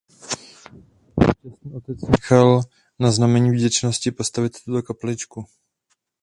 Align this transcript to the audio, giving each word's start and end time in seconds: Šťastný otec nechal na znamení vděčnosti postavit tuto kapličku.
Šťastný 1.23 1.69
otec 1.77 1.99
nechal 2.01 2.61
na 2.99 3.11
znamení 3.11 3.51
vděčnosti 3.51 4.11
postavit 4.11 4.63
tuto 4.63 4.81
kapličku. 4.83 5.45